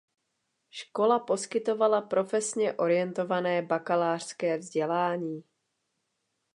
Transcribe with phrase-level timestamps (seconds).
[0.69, 5.43] Škola poskytovala profesně orientované bakalářské vzdělání.